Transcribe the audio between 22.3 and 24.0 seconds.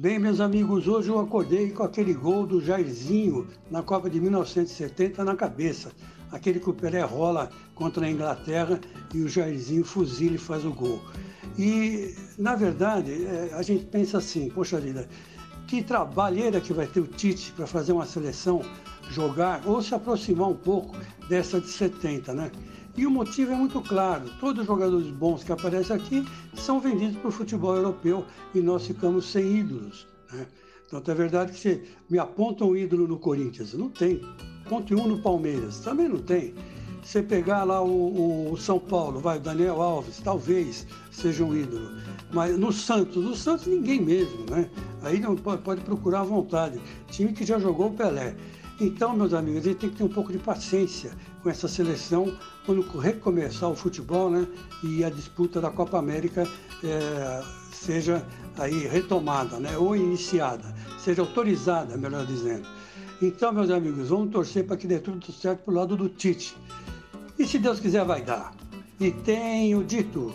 né? E o motivo é muito